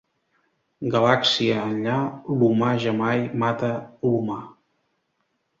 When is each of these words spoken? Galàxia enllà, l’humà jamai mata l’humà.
Galàxia 0.93 1.57
enllà, 1.73 1.99
l’humà 2.39 2.71
jamai 2.87 3.21
mata 3.45 3.71
l’humà. 4.07 4.39